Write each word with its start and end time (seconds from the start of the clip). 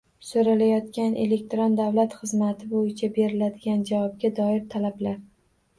So‘ralayotgan 0.27 1.13
elektron 1.25 1.77
davlat 1.81 2.15
xizmati 2.23 2.73
bo‘yicha 2.73 3.11
beriladigan 3.21 3.87
javobga 3.93 4.35
doir 4.43 4.63
talablar 4.77 5.25